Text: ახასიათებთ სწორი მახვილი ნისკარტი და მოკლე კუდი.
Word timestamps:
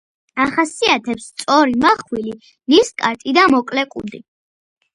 ახასიათებთ 0.45 1.21
სწორი 1.25 1.77
მახვილი 1.85 2.35
ნისკარტი 2.75 3.39
და 3.39 3.47
მოკლე 3.55 3.87
კუდი. 3.95 4.27